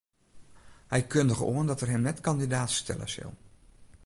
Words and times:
Hy 0.91 1.01
kundige 1.13 1.45
oan 1.55 1.67
dat 1.69 1.81
er 1.81 1.91
him 1.93 2.03
net 2.05 2.23
kandidaat 2.27 2.71
stelle 2.79 3.07
sil. 3.13 3.31